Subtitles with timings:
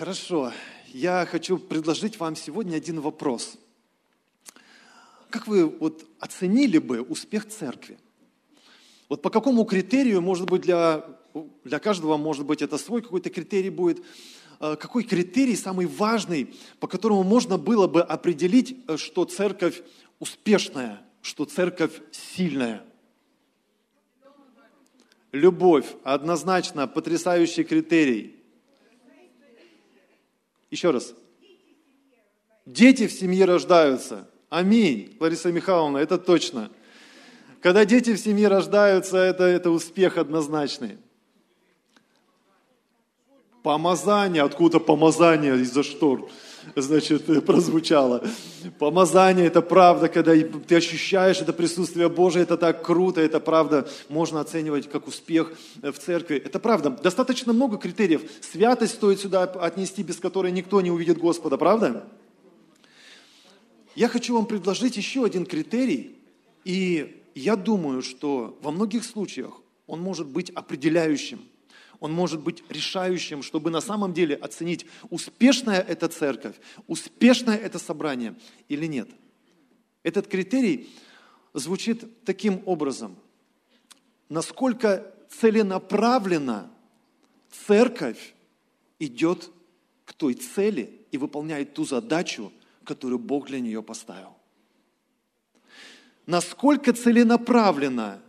[0.00, 0.50] Хорошо.
[0.94, 3.58] Я хочу предложить вам сегодня один вопрос.
[5.28, 7.98] Как вы вот оценили бы успех церкви?
[9.10, 11.04] Вот по какому критерию, может быть, для,
[11.64, 14.02] для каждого, может быть, это свой какой-то критерий будет,
[14.60, 19.82] э, какой критерий самый важный, по которому можно было бы определить, э, что церковь
[20.18, 22.86] успешная, что церковь сильная?
[25.30, 28.39] Любовь, однозначно, потрясающий критерий.
[30.70, 31.14] Еще раз.
[32.64, 34.28] Дети в семье рождаются.
[34.48, 36.70] Аминь, Лариса Михайловна, это точно.
[37.60, 40.98] Когда дети в семье рождаются, это, это успех однозначный.
[43.62, 46.30] Помазание, откуда помазание из-за штор,
[46.76, 48.22] значит, прозвучало.
[48.78, 54.40] Помазание– это правда, когда ты ощущаешь это присутствие Божие, это так круто, это правда, можно
[54.40, 56.36] оценивать как успех в церкви.
[56.36, 56.90] Это правда.
[56.90, 58.22] Достаточно много критериев.
[58.40, 62.04] Святость стоит сюда отнести, без которой никто не увидит Господа, правда?
[63.94, 66.16] Я хочу вам предложить еще один критерий,
[66.64, 71.40] и я думаю, что во многих случаях он может быть определяющим,
[72.00, 78.34] он может быть решающим, чтобы на самом деле оценить, успешная эта церковь, успешное это собрание
[78.68, 79.08] или нет.
[80.02, 80.90] Этот критерий
[81.52, 83.16] звучит таким образом.
[84.30, 86.70] Насколько целенаправленно
[87.66, 88.34] церковь
[88.98, 89.50] идет
[90.06, 92.50] к той цели и выполняет ту задачу,
[92.84, 94.36] которую Бог для нее поставил.
[96.26, 98.22] Насколько целенаправленно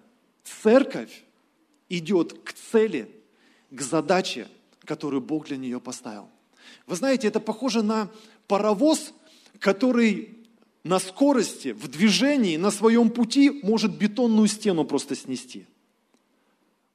[0.44, 1.23] церковь
[1.88, 3.20] идет к цели,
[3.72, 4.47] к задаче,
[4.86, 6.30] которую Бог для нее поставил.
[6.86, 8.09] Вы знаете, это похоже на
[8.47, 9.13] паровоз,
[9.59, 10.38] который
[10.83, 15.66] на скорости, в движении, на своем пути может бетонную стену просто снести.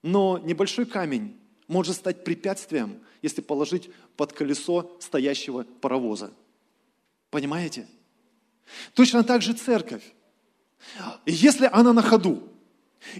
[0.03, 1.35] Но небольшой камень
[1.67, 6.31] может стать препятствием, если положить под колесо стоящего паровоза.
[7.29, 7.87] Понимаете?
[8.93, 10.03] Точно так же церковь.
[11.25, 12.43] Если она на ходу,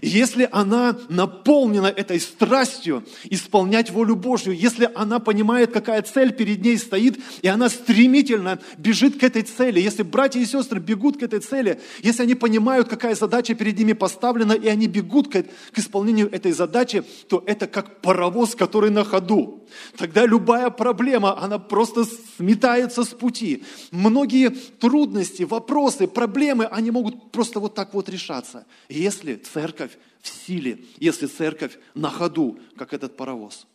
[0.02, 6.78] если она наполнена этой страстью исполнять волю Божью, если она понимает, какая цель перед ней
[6.78, 11.40] стоит, и она стремительно бежит к этой цели, если братья и сестры бегут к этой
[11.40, 16.30] цели, если они понимают, какая задача перед ними поставлена, и они бегут к, к исполнению
[16.32, 19.66] этой задачи, то это как паровоз, который на ходу.
[19.96, 22.04] Тогда любая проблема, она просто
[22.36, 23.64] сметается с пути.
[23.90, 30.28] Многие трудности, вопросы, проблемы, они могут просто вот так вот решаться, если церковь церковь в
[30.28, 33.66] силе, если церковь на ходу, как этот паровоз.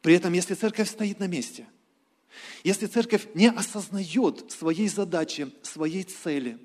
[0.00, 1.66] При этом, если церковь стоит на месте,
[2.64, 6.58] если церковь не осознает своей задачи, своей цели,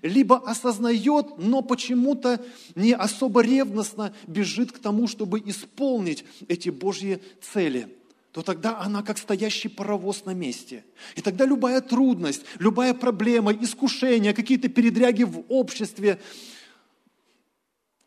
[0.00, 2.42] либо осознает, но почему-то
[2.74, 7.94] не особо ревностно бежит к тому, чтобы исполнить эти Божьи цели,
[8.32, 10.84] то тогда она как стоящий паровоз на месте.
[11.16, 16.18] И тогда любая трудность, любая проблема, искушение, какие-то передряги в обществе,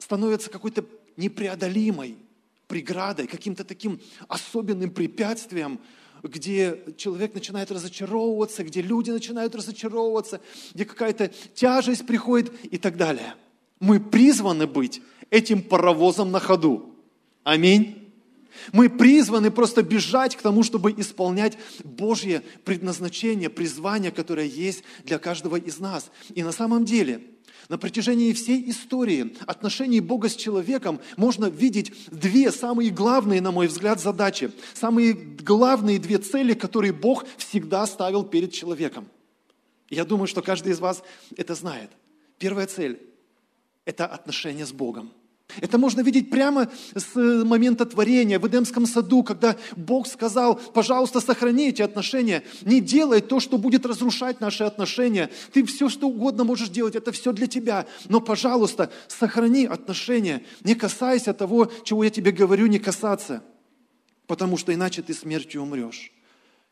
[0.02, 0.84] становится какой-то
[1.16, 2.18] непреодолимой
[2.68, 5.80] преградой, каким-то таким особенным препятствием,
[6.24, 10.42] где человек начинает разочаровываться, где люди начинают разочаровываться,
[10.74, 13.36] где какая-то тяжесть приходит и так далее.
[13.80, 16.96] Мы призваны быть этим паровозом на ходу.
[17.44, 17.98] Аминь.
[18.74, 25.56] Мы призваны просто бежать к тому, чтобы исполнять Божье предназначение, призвание, которое есть для каждого
[25.56, 26.12] из нас.
[26.36, 27.22] И на самом деле–
[27.72, 33.68] на протяжении всей истории отношений Бога с человеком можно видеть две самые главные, на мой
[33.68, 39.08] взгляд, задачи, самые главные две цели, которые Бог всегда ставил перед человеком.
[39.90, 41.02] Я думаю, что каждый из вас
[41.38, 41.92] это знает.
[42.40, 43.00] Первая цель–
[43.86, 45.14] это отношения с Богом–
[45.60, 51.70] это можно видеть прямо с момента творения в Эдемском саду, когда Бог сказал, пожалуйста, сохрани
[51.70, 55.30] эти отношения, не делай то, что будет разрушать наши отношения.
[55.52, 57.86] Ты все, что угодно можешь делать, это все для тебя.
[58.08, 63.44] Но, пожалуйста, сохрани отношения, не касайся того, чего я тебе говорю, не касаться,
[64.28, 66.12] потому что иначе ты смертью умрешь.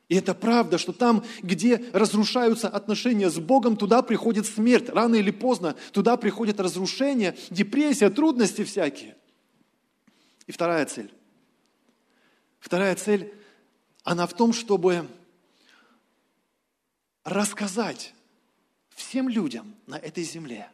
[0.09, 4.89] И это правда, что там, где разрушаются отношения с Богом, туда приходит смерть.
[4.89, 9.15] Рано или поздно туда приходит разрушение, депрессия, трудности всякие.
[10.47, 11.13] И вторая цель.
[12.59, 13.31] Вторая цель,
[14.03, 15.07] она в том, чтобы
[17.23, 18.15] рассказать
[18.95, 20.69] всем людям на этой земле,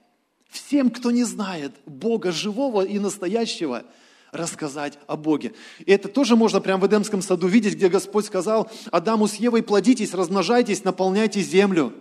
[0.47, 3.83] всем, кто не знает Бога живого и настоящего–
[4.35, 5.53] рассказать о Боге.
[5.79, 9.63] И это тоже можно прямо в Эдемском саду видеть, где Господь сказал Адаму с Евой,
[9.63, 11.93] плодитесь, размножайтесь, наполняйте землю.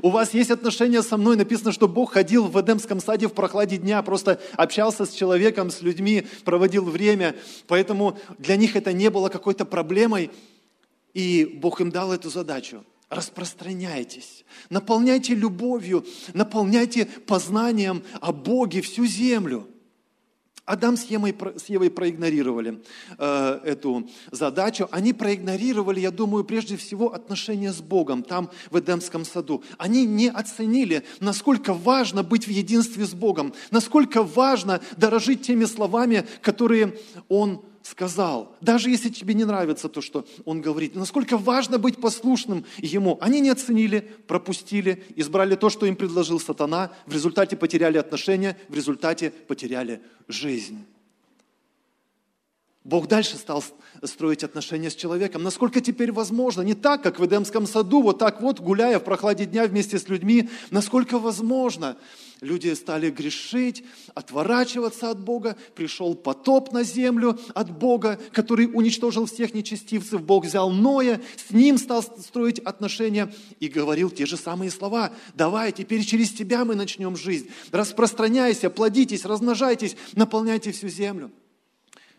[0.00, 3.76] У вас есть отношения со мной, написано, что Бог ходил в Эдемском саде в прохладе
[3.76, 7.36] дня, просто общался с человеком, с людьми, проводил время,
[7.66, 10.30] поэтому для них это не было какой-то проблемой.
[11.12, 12.82] И Бог им дал эту задачу.
[13.10, 19.68] Распространяйтесь, наполняйте любовью, наполняйте познанием о Боге всю землю–
[20.66, 22.82] Адам с Евой, с Евой проигнорировали
[23.18, 24.88] э, эту задачу.
[24.90, 29.62] Они проигнорировали, я думаю, прежде всего отношения с Богом там, в Эдемском саду.
[29.76, 36.26] Они не оценили, насколько важно быть в единстве с Богом, насколько важно дорожить теми словами,
[36.40, 42.00] которые Он сказал, даже если тебе не нравится то, что он говорит, насколько важно быть
[42.00, 43.18] послушным ему.
[43.20, 48.74] Они не оценили, пропустили, избрали то, что им предложил сатана, в результате потеряли отношения, в
[48.74, 50.86] результате потеряли жизнь.
[52.84, 53.62] Бог дальше стал
[54.02, 55.42] строить отношения с человеком.
[55.42, 56.62] Насколько теперь возможно?
[56.62, 60.08] Не так, как в Эдемском саду, вот так вот, гуляя в прохладе дня вместе с
[60.08, 60.50] людьми.
[60.70, 61.96] Насколько возможно?
[62.44, 63.82] Люди стали грешить,
[64.12, 65.56] отворачиваться от Бога.
[65.74, 70.22] Пришел потоп на землю от Бога, который уничтожил всех нечестивцев.
[70.22, 75.10] Бог взял Ноя, с ним стал строить отношения и говорил те же самые слова.
[75.32, 77.48] Давай, теперь через тебя мы начнем жизнь.
[77.72, 81.32] Распространяйся, плодитесь, размножайтесь, наполняйте всю землю.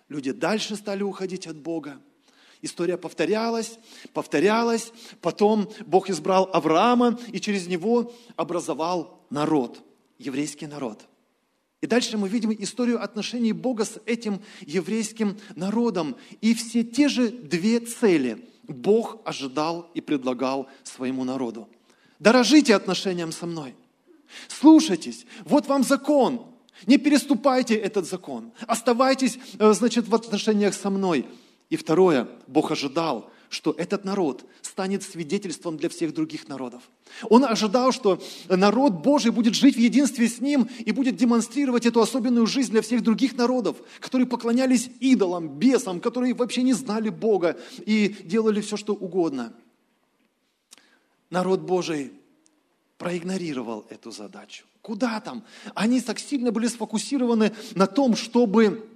[0.10, 2.02] Люди дальше стали уходить от Бога.
[2.64, 3.78] История повторялась,
[4.12, 4.92] повторялась.
[5.22, 9.85] Потом Бог избрал Авраама и через него образовал народ,
[10.18, 11.08] еврейский народ.
[11.82, 16.16] И дальше мы видим историю отношений Бога с этим еврейским народом.
[16.42, 21.70] И все те же две цели Бог ожидал и предлагал своему народу.
[22.20, 23.76] Дорожите отношениям со мной.
[24.48, 26.48] Слушайтесь, вот вам закон,
[26.88, 28.52] не переступайте этот закон.
[28.68, 31.28] Оставайтесь, э, значит, в отношениях со мной.
[31.70, 36.84] И второе, Бог ожидал, что этот народ станет свидетельством для всех других народов.
[37.30, 42.02] Он ожидал, что народ Божий будет жить в единстве с Ним и будет демонстрировать эту
[42.02, 47.58] особенную жизнь для всех других народов, которые поклонялись идолам, бесам, которые вообще не знали Бога
[47.86, 49.54] и делали все, что угодно.
[51.30, 52.14] Народ Божий
[52.98, 54.66] проигнорировал эту задачу.
[54.82, 55.44] Куда там?
[55.74, 58.88] Они так сильно были сфокусированы на том, чтобы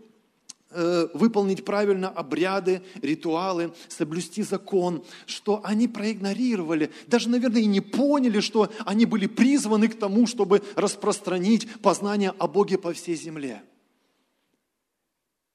[0.71, 8.71] выполнить правильно обряды, ритуалы, соблюсти закон, что они проигнорировали, даже, наверное, и не поняли, что
[8.85, 13.63] они были призваны к тому, чтобы распространить познание о Боге по всей земле.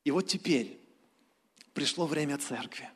[0.05, 0.81] И вот теперь
[1.72, 2.90] пришло время церкви.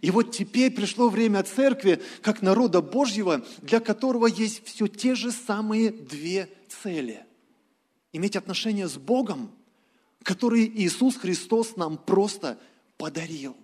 [0.00, 5.32] И вот теперь пришло время церкви, как народа Божьего, для которого есть все те же
[5.32, 7.24] самые две цели.
[8.12, 9.50] Иметь отношения с Богом,
[10.26, 12.58] которые Иисус Христос нам просто
[12.98, 13.56] подарил.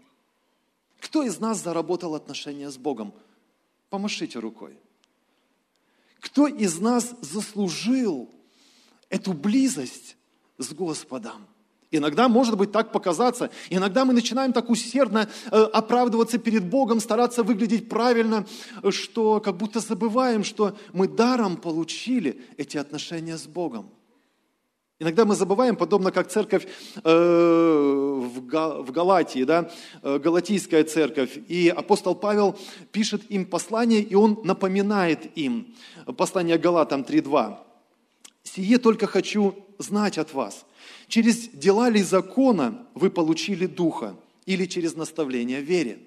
[1.00, 3.12] Кто из нас заработал отношения с Богом?
[3.90, 4.78] Помашите рукой.
[6.20, 8.30] Кто из нас заслужил
[9.08, 10.16] эту близость
[10.56, 11.48] с Господом?
[11.90, 13.50] Иногда может быть так показаться.
[13.68, 18.46] Иногда мы начинаем так усердно э, оправдываться перед Богом, стараться выглядеть правильно,
[18.90, 23.90] что как будто забываем, что мы даром получили эти отношения с Богом.
[25.02, 26.64] Иногда мы забываем, подобно как церковь
[27.02, 29.68] э, в, Галатии, да,
[30.00, 31.40] э, Галатийская церковь.
[31.48, 32.56] И апостол Павел
[32.92, 35.74] пишет им послание, и он напоминает им.
[36.16, 37.56] Послание Галатам 3.2.
[38.44, 40.64] «Сие только хочу знать от вас,
[41.08, 44.16] Через дела ли закона вы получили Духа
[44.46, 45.98] или через наставление в вере?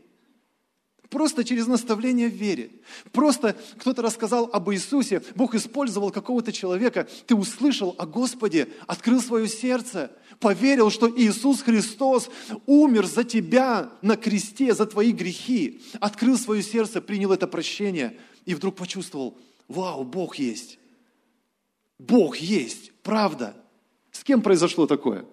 [1.09, 2.71] Просто через наставление в вере.
[3.11, 9.47] Просто кто-то рассказал об Иисусе, Бог использовал какого-то человека, ты услышал о Господе, открыл свое
[9.47, 12.29] сердце, поверил, что Иисус Христос
[12.65, 18.55] умер за тебя на кресте, за твои грехи, открыл свое сердце, принял это прощение и
[18.55, 20.79] вдруг почувствовал, вау, Бог есть.
[21.99, 23.55] Бог есть, правда.
[24.11, 25.25] С кем произошло такое?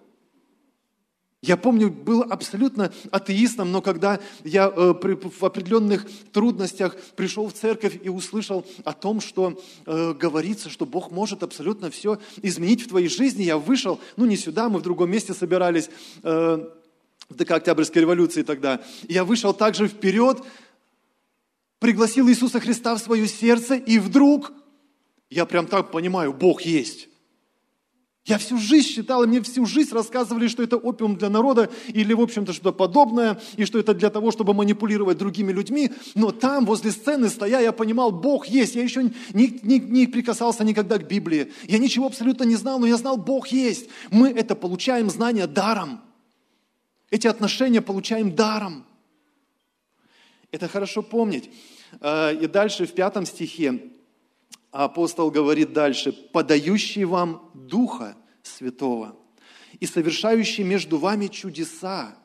[1.43, 7.99] Я помню, был абсолютно атеистом, но когда я э, в определенных трудностях пришел в церковь
[8.01, 13.09] и услышал о том, что э, говорится, что Бог может абсолютно все изменить в твоей
[13.09, 15.89] жизни, я вышел, ну не сюда, мы в другом месте собирались,
[16.23, 16.65] э,
[17.29, 18.79] в ДК Октябрьской революции тогда.
[19.09, 20.41] Я вышел также вперед,
[21.79, 24.53] пригласил Иисуса Христа в свое сердце, и вдруг
[25.29, 27.09] я прям так понимаю, Бог есть.
[28.25, 32.13] Я всю жизнь считал, и мне всю жизнь рассказывали, что это опиум для народа или,
[32.13, 35.91] в общем-то, что-то подобное, и что это для того, чтобы манипулировать другими людьми.
[36.15, 38.75] Но там, возле сцены, стоя, я понимал, Бог есть.
[38.75, 41.51] Я еще не, не, не прикасался никогда к Библии.
[41.67, 43.89] Я ничего абсолютно не знал, но я знал, Бог есть.
[44.09, 45.99] Мы это получаем знания даром.
[47.09, 48.85] Эти отношения получаем даром.
[50.49, 51.49] Это хорошо помнить.
[51.99, 53.81] Э, и дальше в пятом стихе
[54.73, 59.15] а апостол говорит дальше, подающий вам Духа Святого
[59.79, 62.17] и совершающий между вами чудеса.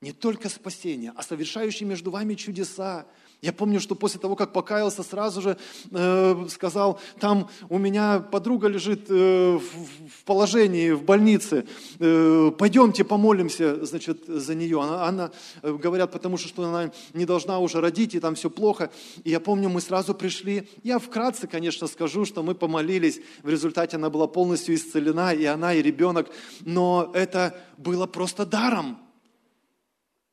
[0.00, 3.08] Не только спасение, а совершающий между вами чудеса.
[3.40, 5.56] Я помню, что после того, как покаялся, сразу же
[5.92, 11.64] э, сказал, там у меня подруга лежит э, в, в положении, в больнице,
[12.00, 14.82] э, пойдемте помолимся, значит, за нее.
[14.82, 15.30] Она, она,
[15.62, 18.90] э, говорят, потому что, что она не должна уже родить, и там все плохо.
[19.22, 20.68] И я помню, мы сразу пришли.
[20.82, 23.20] Я вкратце, конечно, скажу, что мы помолились.
[23.44, 26.28] В результате она была полностью исцелена, и она, и ребенок.
[26.62, 28.98] Но это было просто даром.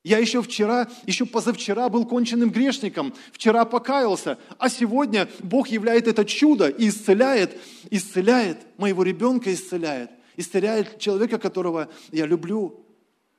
[0.05, 6.25] Я еще вчера, еще позавчера был конченным грешником, вчера покаялся, а сегодня Бог являет это
[6.25, 7.59] чудо и исцеляет,
[7.89, 12.85] исцеляет, моего ребенка исцеляет, исцеляет человека, которого я люблю.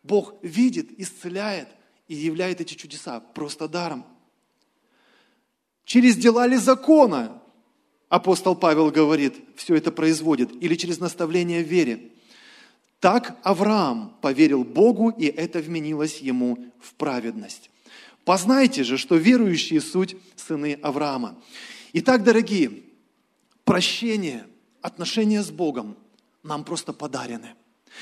[0.02, 1.68] Бог видит, исцеляет
[2.08, 4.04] и являет эти чудеса просто даром.
[5.84, 7.40] Через дела ли закона,
[8.08, 12.10] апостол Павел говорит, все это производит, или через наставление в вере.
[13.00, 17.70] Так Авраам поверил Богу, и это вменилось ему в праведность.
[18.24, 21.40] Познайте же, что верующие суть сыны Авраама.
[21.92, 22.82] Итак, дорогие,
[23.64, 24.46] прощение,
[24.80, 25.96] отношения с Богом
[26.42, 27.54] нам просто подарены.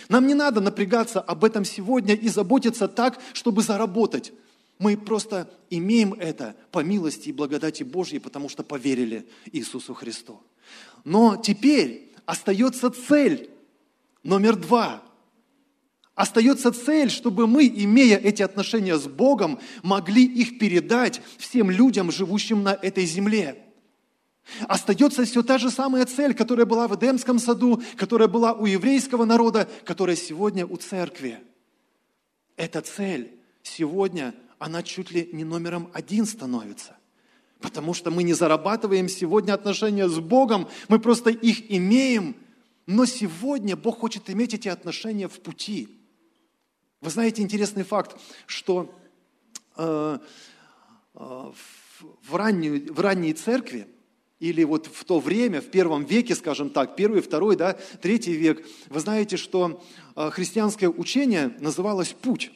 [0.08, 4.32] Нам не надо напрягаться об этом сегодня и заботиться так, чтобы заработать.
[4.78, 10.42] Мы просто имеем это по милости и благодати Божьей, потому что поверили Иисусу Христу.
[11.04, 13.50] Но теперь остается цель
[14.24, 15.02] Номер два.
[16.14, 22.62] Остается цель, чтобы мы, имея эти отношения с Богом, могли их передать всем людям, живущим
[22.62, 23.62] на этой земле.
[24.66, 29.24] Остается все та же самая цель, которая была в Эдемском саду, которая была у еврейского
[29.24, 31.40] народа, которая сегодня у церкви.
[32.56, 36.96] Эта цель сегодня, она чуть ли не номером один становится.
[37.60, 42.36] Потому что мы не зарабатываем сегодня отношения с Богом, мы просто их имеем–
[42.86, 45.88] но сегодня Бог хочет иметь эти отношения в пути.
[47.00, 48.94] Вы знаете интересный факт, что
[49.76, 50.18] э,
[51.14, 53.86] э, в, раннюю, в ранней церкви,
[54.40, 58.66] или вот в то время, в первом веке, скажем так, первый, второй, да, третий век,
[58.88, 59.82] вы знаете, что
[60.16, 62.50] э, христианское учение называлось «путь».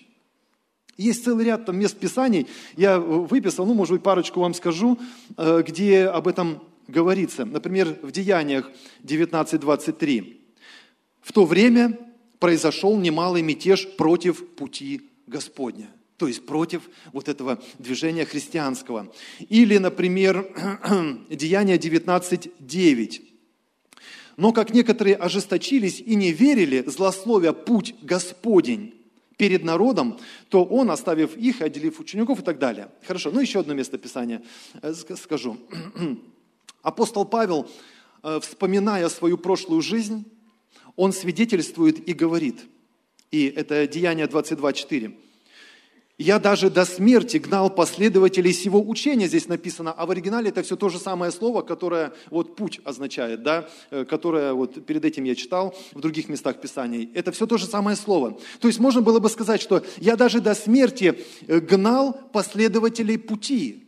[0.96, 4.98] Есть целый ряд там мест Писаний, я выписал, ну, может быть, парочку вам скажу,
[5.36, 8.70] э, где об этом говорится, например, в Деяниях
[9.04, 10.36] 19.23.
[11.20, 11.98] В то время
[12.38, 19.12] произошел немалый мятеж против пути Господня, то есть против вот этого движения христианского.
[19.48, 20.50] Или, например,
[21.30, 23.22] Деяния 19.9.
[24.36, 28.94] Но как некоторые ожесточились и не верили, злословия путь Господень
[29.36, 30.18] перед народом,
[30.48, 32.88] то он, оставив их, отделив учеников и так далее.
[33.04, 34.42] Хорошо, ну еще одно место Писания
[34.80, 35.58] э, скажу.
[36.82, 37.68] Апостол Павел,
[38.22, 40.24] э, вспоминая свою прошлую жизнь,
[40.96, 42.66] он свидетельствует и говорит,
[43.30, 45.14] и это Деяние 22.4,
[46.20, 50.74] «Я даже до смерти гнал последователей сего учения», здесь написано, а в оригинале это все
[50.76, 55.36] то же самое слово, которое вот «путь» означает, да, э, которое вот перед этим я
[55.36, 57.10] читал в других местах Писаний.
[57.14, 58.38] Это все то же самое слово.
[58.60, 63.84] То есть можно было бы сказать, что «я даже до смерти э, гнал последователей пути».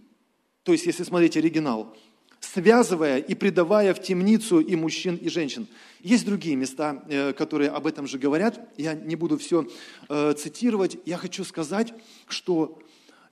[0.62, 1.96] То есть, если смотреть оригинал–
[2.40, 5.68] связывая и предавая в темницу и мужчин, и женщин.
[6.00, 8.60] Есть другие места, э, которые об этом же говорят.
[8.76, 9.68] Я не буду все
[10.08, 10.98] э, цитировать.
[11.04, 11.92] Я хочу сказать,
[12.28, 12.78] что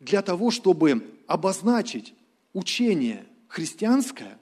[0.00, 2.14] для того, чтобы обозначить
[2.52, 4.38] учение христианское,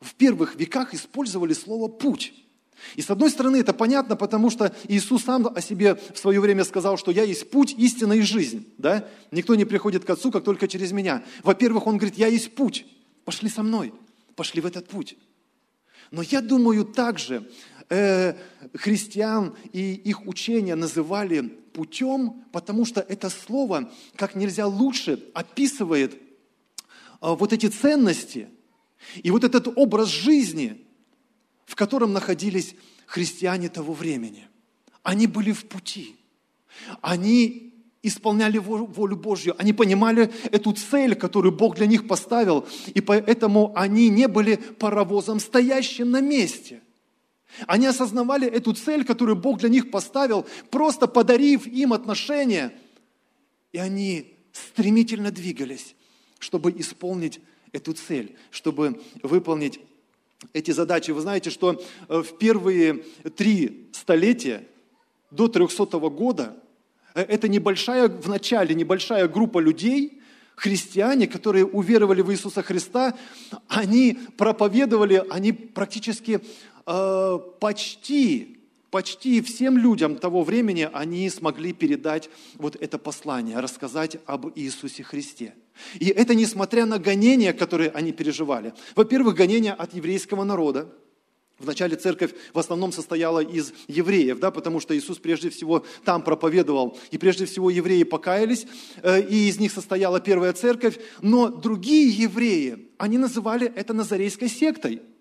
[0.00, 2.32] в первых веках использовали слово «путь».
[2.94, 6.64] И с одной стороны это понятно, потому что Иисус сам о себе в свое время
[6.64, 8.72] сказал, что я есть путь, истина и жизнь.
[8.78, 9.08] Да?
[9.32, 11.24] Никто не приходит к Отцу, как только через меня.
[11.42, 12.86] Во-первых, Он говорит, я есть путь.
[13.28, 13.92] Пошли со мной,
[14.36, 15.18] пошли в этот путь.
[16.10, 17.46] Но я думаю, также
[17.90, 18.32] э,
[18.72, 26.18] христиан и их учения называли путем, потому что это слово как нельзя лучше описывает э,
[27.20, 28.48] вот эти ценности
[29.16, 30.86] и вот этот образ жизни,
[31.66, 34.48] в котором находились христиане того времени.
[35.02, 36.16] Они были в пути.
[37.02, 37.67] Они
[38.08, 44.08] исполняли волю Божью, они понимали эту цель, которую Бог для них поставил, и поэтому они
[44.08, 46.82] не были паровозом, стоящим на месте.
[47.66, 52.72] Они осознавали эту цель, которую Бог для них поставил, просто подарив им отношения,
[53.72, 55.94] и они стремительно двигались,
[56.38, 57.40] чтобы исполнить
[57.72, 59.80] эту цель, чтобы выполнить
[60.52, 61.10] эти задачи.
[61.10, 63.04] Вы знаете, что э, в первые
[63.36, 64.66] три столетия
[65.30, 66.56] до 300 года–
[67.22, 70.20] это небольшая, в начале небольшая группа людей,
[70.56, 73.14] христиане, которые уверовали в Иисуса Христа,
[73.68, 76.40] они проповедовали, они практически
[76.86, 78.58] э, почти
[78.90, 85.54] почти всем людям того времени они смогли передать вот это послание, рассказать об Иисусе Христе.
[86.00, 88.72] И это несмотря на гонения, которые они переживали.
[88.96, 90.88] Во-первых, гонения от еврейского народа.
[91.58, 96.96] Вначале церковь в основном состояла из евреев, да, потому что Иисус прежде всего там проповедовал,
[97.10, 98.66] и прежде всего евреи покаялись,
[99.02, 105.02] э, и из них состояла первая церковь, но другие евреи, они называли это назарейской сектой–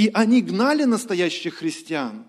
[0.00, 2.24] и они гнали настоящих христиан.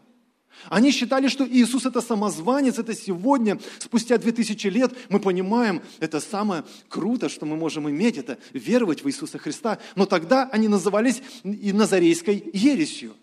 [0.70, 6.20] Они считали, что Иисус это самозванец, это сегодня, спустя две тысячи лет, мы понимаем, это
[6.20, 9.80] самое круто, что мы можем иметь, это веровать в Иисуса Христа.
[9.96, 13.16] Но тогда они назывались и назарейской ересью.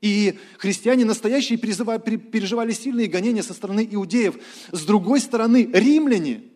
[0.00, 4.36] И христиане настоящие переживали сильные гонения со стороны иудеев.
[4.70, 6.42] С другой стороны, римляне–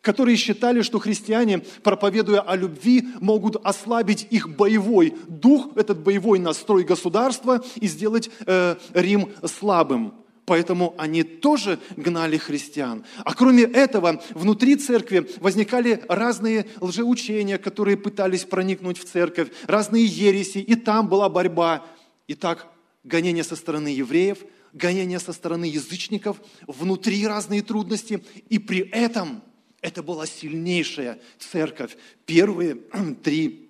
[0.00, 6.84] которые считали, что христиане, проповедуя о любви, могут ослабить их боевой дух, этот боевой настрой
[6.84, 10.14] государства и сделать э, Рим слабым.
[10.46, 13.04] Поэтому они тоже гнали христиан.
[13.22, 20.58] А кроме этого, внутри церкви возникали разные лжеучения, которые пытались проникнуть в церковь, разные ереси,
[20.58, 21.84] и там была борьба.
[22.28, 22.68] Итак,
[23.04, 24.38] гонения со стороны евреев,
[24.72, 29.42] гонения со стороны язычников, внутри разные трудности, и при этом–
[29.80, 32.76] это была сильнейшая церковь первые
[33.22, 33.68] три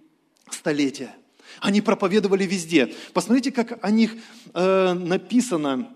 [0.51, 1.15] столетия.
[1.61, 2.95] Они проповедовали везде.
[3.13, 4.15] Посмотрите, как о них
[4.55, 5.95] э, написано,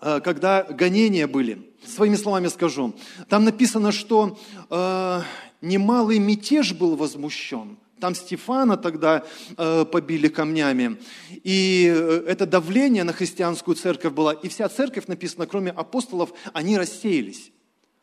[0.00, 1.70] э, когда гонения были.
[1.84, 2.94] Своими словами скажу.
[3.28, 4.38] Там написано, что
[4.70, 5.20] э,
[5.60, 7.78] немалый мятеж был возмущен.
[8.00, 9.24] Там Стефана тогда
[9.56, 10.98] э, побили камнями.
[11.30, 14.30] И э, это давление на христианскую церковь было.
[14.30, 17.50] И вся церковь, написано, кроме апостолов, они рассеялись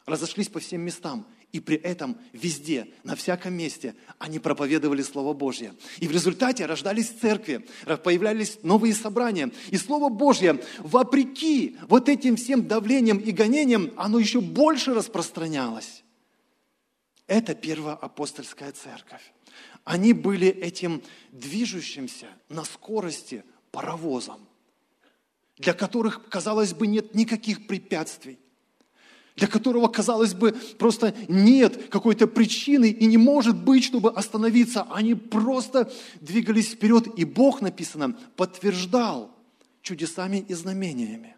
[0.05, 1.27] разошлись по всем местам.
[1.51, 5.73] И при этом везде, на всяком месте они проповедовали Слово Божье.
[5.99, 7.67] И в результате рождались церкви,
[8.03, 9.51] появлялись новые собрания.
[9.69, 16.03] И Слово Божье, вопреки вот этим всем давлениям и гонениям, оно еще больше распространялось.
[17.27, 19.33] Это первая апостольская церковь.
[19.83, 24.47] Они были этим движущимся на скорости паровозом,
[25.57, 28.39] для которых, казалось бы, нет никаких препятствий–
[29.41, 34.83] для которого, казалось бы, просто нет какой-то причины и не может быть, чтобы остановиться.
[34.91, 39.35] Они просто двигались вперед, и Бог, написано, подтверждал
[39.81, 41.35] чудесами и знамениями,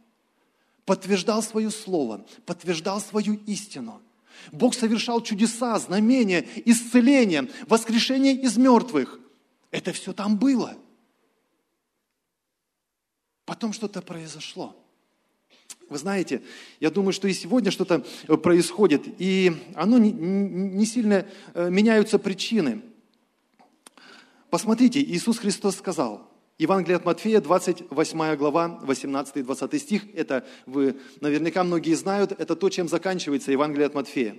[0.83, 4.01] подтверждал свое слово, подтверждал свою истину.
[4.51, 9.17] Бог совершал чудеса, знамения, исцеления, воскрешение из мертвых.
[9.71, 10.75] Это все там было.
[13.45, 14.75] Потом что-то произошло–
[15.93, 16.41] вы знаете,
[16.79, 22.17] я думаю, что и сегодня что-то э, происходит, и оно не, не сильно э, меняются
[22.17, 22.81] причины.
[24.49, 30.95] Посмотрите, Иисус Христос сказал, Евангелие от Матфея, 28 глава, 18 и 20 стих, это вы
[31.21, 34.35] наверняка многие знают, это то, чем заканчивается Евангелие от Матфея.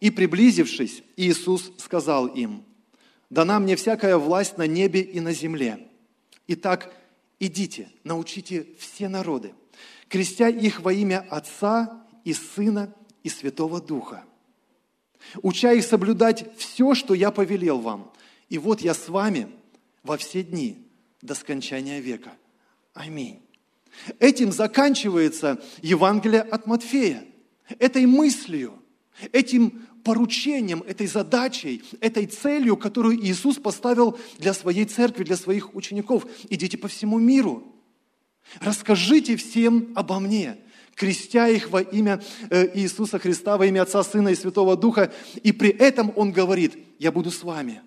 [0.00, 2.64] «И приблизившись, Иисус сказал им,
[3.30, 5.86] «Дана мне всякая власть на небе и на земле.
[6.48, 6.92] Итак,
[7.38, 9.54] идите, научите все народы,
[10.08, 14.24] крестя их во имя Отца и Сына и Святого Духа,
[15.42, 18.12] уча их соблюдать все, что я повелел вам.
[18.48, 19.48] И вот я с вами
[20.02, 20.86] во все дни
[21.22, 22.32] до скончания века.
[22.92, 23.40] Аминь.
[24.18, 27.24] Этим заканчивается Евангелие от Матфея.
[27.78, 28.74] Этой мыслью,
[29.32, 36.26] этим поручением, этой задачей, этой целью, которую Иисус поставил для своей церкви, для своих учеников.
[36.50, 37.66] Идите по всему миру–
[38.60, 40.58] Расскажите всем обо мне,
[40.94, 45.12] крестя их во имя э, Иисуса Христа, во имя Отца, Сына и Святого Духа.
[45.42, 47.82] И при этом Он говорит, я буду с вами.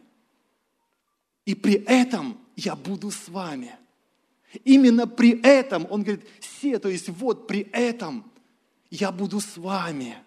[1.45, 3.71] И при этом я буду с вами.
[4.63, 8.29] Именно при этом, Он говорит, все, то есть вот при этом
[8.89, 10.17] я буду с вами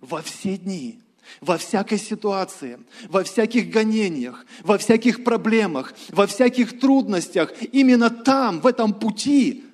[0.00, 1.02] во все дни
[1.40, 8.66] во всякой ситуации, во всяких гонениях, во всяких проблемах, во всяких трудностях, именно там, в
[8.66, 9.64] этом пути,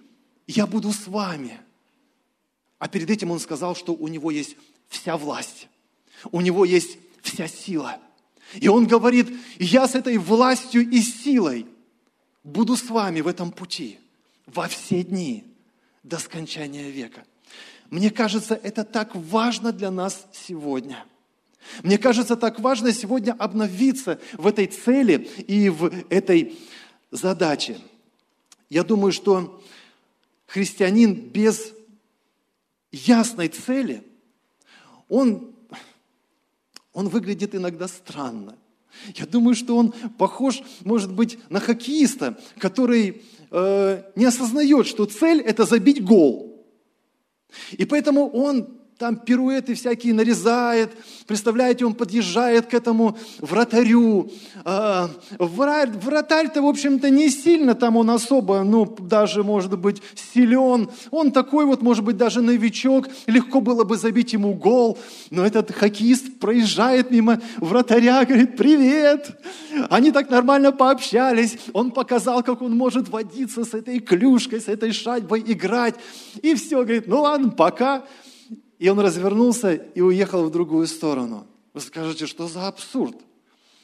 [0.47, 1.61] я буду с вами.
[2.79, 4.57] А перед этим он сказал, что у него есть
[4.88, 5.69] вся власть,
[6.33, 7.99] у него есть вся сила.
[8.55, 11.67] И он говорит, я с этой властью и силой
[12.43, 13.99] буду с вами в этом пути
[14.47, 15.45] во все дни
[16.03, 17.25] до скончания века.
[17.90, 21.05] Мне кажется, это так важно для нас сегодня–
[21.83, 26.59] мне кажется, так важно сегодня обновиться в этой цели и в этой
[27.11, 27.79] задаче.
[28.68, 29.62] Я думаю, что
[30.46, 31.72] христианин без
[32.92, 34.03] ясной цели,
[35.09, 35.55] он,
[36.92, 38.57] он выглядит иногда странно.
[39.16, 45.40] Я думаю, что он похож, может быть, на хоккеиста, который э, не осознает, что цель–
[45.44, 46.64] это забить гол.
[47.72, 50.92] И поэтому он там пируэты всякие нарезает.
[51.26, 54.30] Представляете, он подъезжает к этому вратарю.
[54.64, 60.90] А, вратарь-то, в общем-то, не сильно там он особо, ну, даже, может быть, силен.
[61.11, 63.09] Он такой вот, может быть, даже новичок.
[63.26, 64.96] Легко было бы забить ему гол.
[65.30, 69.40] Но этот хоккеист проезжает мимо вратаря, говорит, привет.
[69.90, 71.59] Они так нормально пообщались.
[71.72, 75.96] Он показал, как он может водиться с этой клюшкой, с этой шайбой, играть.
[76.42, 78.04] И все, говорит, ну ладно, пока.
[78.85, 81.47] И он развернулся и уехал в другую сторону.
[81.73, 83.16] Вы скажете, что за абсурд?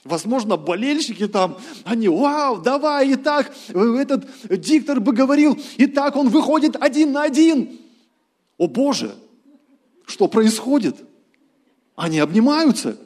[0.04, 6.28] Возможно, болельщики там, они, вау, давай, и так, этот диктор бы говорил, и так он
[6.28, 7.80] выходит один на один.
[8.58, 9.14] О Боже,
[10.04, 10.96] что происходит?
[11.96, 12.98] Они обнимаются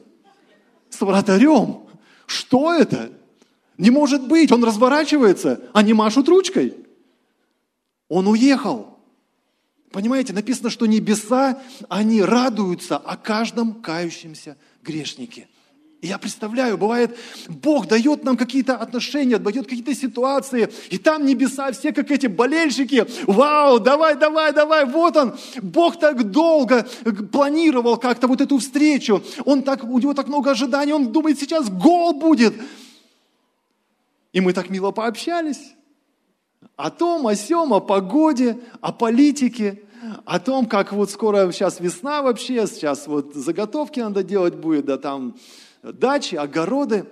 [0.90, 1.86] с вратарем.
[2.26, 3.12] Что это?
[3.78, 6.74] Не может быть, он разворачивается, они машут ручкой.
[8.08, 8.93] Он уехал.
[9.94, 15.46] Понимаете, написано, что небеса, они радуются о каждом кающемся грешнике.
[16.00, 21.70] И я представляю, бывает, Бог дает нам какие-то отношения, дает какие-то ситуации, и там небеса
[21.70, 25.36] все как эти болельщики, вау, давай, давай, давай, вот он.
[25.62, 26.84] Бог так долго
[27.30, 31.70] планировал как-то вот эту встречу, он так, у него так много ожиданий, он думает, сейчас
[31.70, 32.52] гол будет.
[34.32, 35.74] И мы так мило пообщались
[36.76, 39.82] о том, о сем, о погоде, о политике,
[40.24, 44.98] о том, как вот скоро сейчас весна вообще, сейчас вот заготовки надо делать будет, да
[44.98, 45.36] там
[45.82, 47.06] дачи, огороды.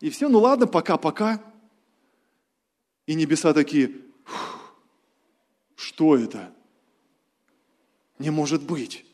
[0.00, 1.42] И все, ну ладно, пока-пока.
[3.06, 3.92] И небеса такие,
[5.74, 6.52] что это?
[8.18, 9.04] Не может быть.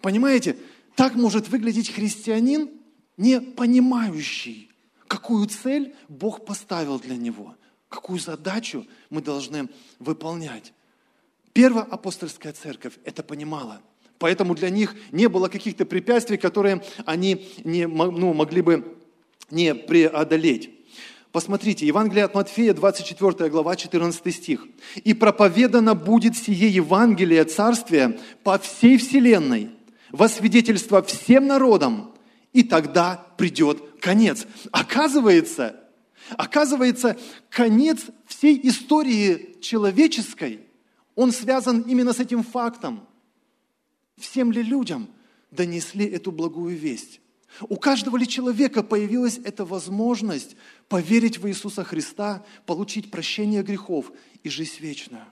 [0.00, 0.56] Понимаете,
[0.94, 2.70] так может выглядеть христианин,
[3.16, 4.70] не понимающий,
[5.06, 7.54] какую цель Бог поставил для него–
[7.88, 9.68] какую задачу мы должны
[9.98, 10.72] выполнять.
[11.52, 13.80] Первая апостольская церковь это понимала.
[14.18, 18.96] Поэтому для них не было каких-то препятствий, которые они не, ну, могли бы
[19.50, 20.70] не преодолеть.
[21.32, 24.66] Посмотрите, Евангелие от Матфея, 24 глава, 14 стих.
[25.04, 29.70] «И проповедано будет сие Евангелие Царствия по всей вселенной,
[30.12, 32.14] во свидетельство всем народам,
[32.54, 34.46] и тогда придет конец».
[34.70, 35.76] Оказывается,
[36.30, 37.18] Оказывается,
[37.50, 40.60] конец всей истории человеческой,
[41.14, 43.06] он связан именно с этим фактом.
[44.16, 45.08] Всем ли людям
[45.50, 47.20] донесли эту благую весть?
[47.68, 50.56] У каждого ли человека появилась эта возможность
[50.88, 54.12] поверить в Иисуса Христа, получить прощение грехов
[54.42, 55.24] и жизнь вечную?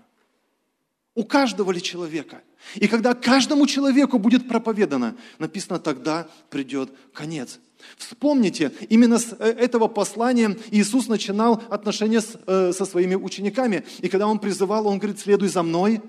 [1.15, 2.43] У каждого ли человека?
[2.77, 7.61] И когда каждому человеку будет проповедано, написано, тогда придет конец.
[7.97, 13.85] Вспомните, именно с э, этого послания Иисус начинал отношения с, э, со своими учениками.
[14.01, 16.01] И когда Он призывал, Он говорит, следуй за мной.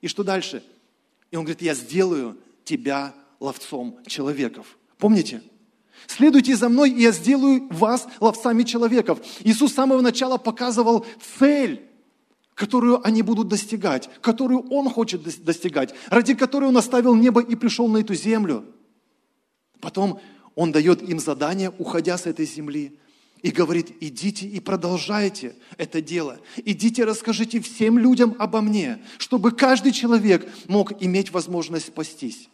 [0.00, 0.62] И что дальше?
[1.30, 4.78] И Он говорит, я сделаю тебя ловцом человеков.
[4.98, 5.42] Помните?
[6.06, 9.20] Следуйте за мной, и я сделаю вас ловцами человеков.
[9.40, 11.04] Иисус с самого начала показывал
[11.38, 11.82] цель,
[12.54, 17.88] которую они будут достигать, которую Он хочет достигать, ради которой Он оставил небо и пришел
[17.88, 18.64] на эту землю.
[19.80, 20.20] Потом
[20.58, 22.98] он дает им задание, уходя с этой земли,
[23.42, 26.40] и говорит, идите и продолжайте это дело.
[26.56, 32.48] Идите, расскажите всем людям обо мне, чтобы каждый человек мог иметь возможность спастись.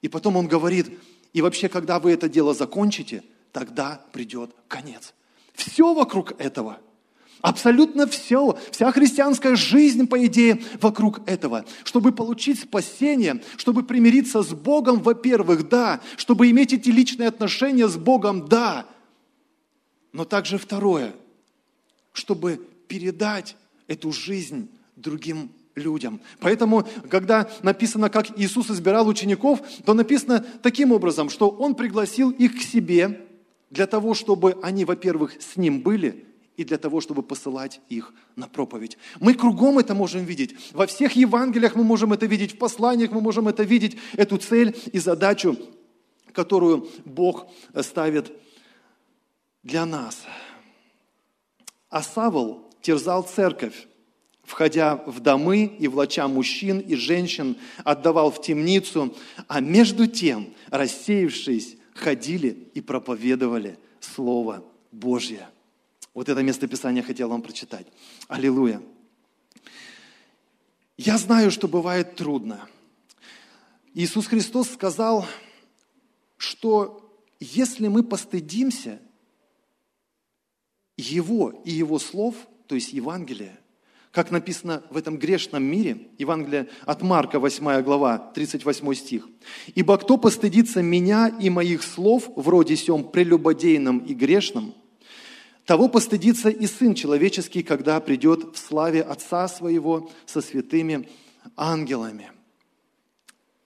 [0.00, 0.98] И потом он говорит,
[1.34, 5.12] и вообще, когда вы это дело закончите, тогда придет конец.
[5.52, 6.78] Все вокруг этого–
[7.42, 11.64] Абсолютно все, вся христианская жизнь, по идее, вокруг этого.
[11.82, 16.00] Чтобы получить спасение, чтобы примириться с Богом, во-первых, да.
[16.16, 18.86] Чтобы иметь эти личные отношения с Богом, да.
[20.12, 21.14] Но также второе,
[22.12, 23.56] чтобы передать
[23.88, 26.20] эту жизнь другим людям.
[26.38, 32.56] Поэтому, когда написано, как Иисус избирал учеников, то написано таким образом, что Он пригласил их
[32.56, 33.26] к себе
[33.70, 36.24] для того, чтобы они, во-первых, с Ним были,
[36.56, 38.98] и для того, чтобы посылать их на проповедь.
[39.20, 40.54] Мы кругом это можем видеть.
[40.72, 44.76] Во всех Евангелиях мы можем это видеть, в посланиях мы можем это видеть, эту цель
[44.92, 45.56] и задачу,
[46.32, 47.46] которую Бог
[47.80, 48.32] ставит
[49.62, 50.22] для нас.
[51.88, 53.86] А Савол терзал церковь,
[54.42, 59.14] входя в домы и влача мужчин и женщин, отдавал в темницу,
[59.46, 65.48] а между тем, рассеявшись, ходили и проповедовали Слово Божье.
[66.14, 67.86] Вот это место Писания хотел вам прочитать.
[68.28, 68.82] Аллилуйя.
[70.98, 72.68] Я знаю, что бывает трудно.
[73.94, 75.26] Иисус Христос сказал,
[76.36, 79.00] что если мы постыдимся
[80.96, 83.58] Его и Его слов, то есть Евангелия,
[84.10, 89.28] как написано в этом грешном мире, Евангелие от Марка, 8 глава, 38 стих.
[89.74, 94.74] «Ибо кто постыдится меня и моих слов, вроде сем прелюбодейном и грешном,
[95.72, 101.08] того постыдится и Сын Человеческий, когда придет в славе Отца Своего со святыми
[101.56, 102.30] ангелами».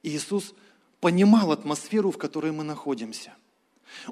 [0.05, 0.55] Иисус
[1.01, 3.35] понимал атмосферу, в которой мы находимся.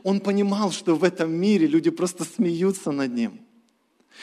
[0.02, 3.40] Он понимал, что в этом мире люди просто смеются над Ним.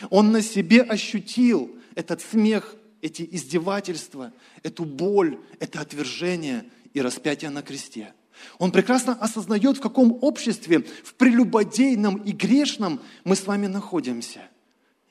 [0.10, 7.62] Он на себе ощутил этот смех, эти издевательства, эту боль, это отвержение и распятие на
[7.62, 8.14] кресте.
[8.58, 14.42] Он прекрасно осознает, в каком обществе, в прелюбодейном и грешном мы с вами находимся.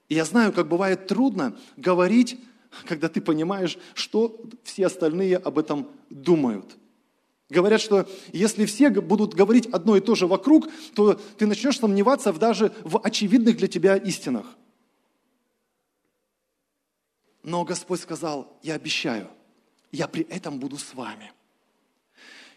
[0.09, 2.39] И я знаю, как бывает трудно говорить,
[2.87, 6.77] когда ты понимаешь, что все остальные об этом думают.
[7.49, 12.33] Говорят, что если все будут говорить одно и то же вокруг, то ты начнешь сомневаться
[12.33, 14.47] в даже в очевидных для тебя истинах.
[17.43, 19.29] Но Господь сказал, я обещаю,
[19.91, 21.33] я при этом буду с вами.